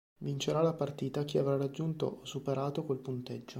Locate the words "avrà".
1.37-1.57